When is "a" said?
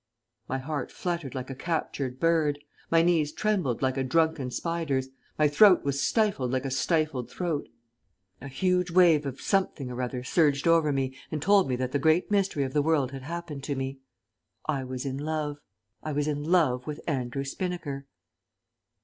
1.51-1.55, 3.97-4.03, 6.65-6.71, 8.41-8.47